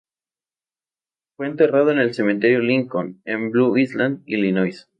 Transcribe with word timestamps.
Fue 1.37 1.45
enterrado 1.45 1.91
en 1.91 1.99
el 1.99 2.15
cementerio 2.15 2.57
Lincoln, 2.61 3.21
en 3.23 3.51
Blue 3.51 3.77
Island, 3.77 4.23
Illinois. 4.25 4.89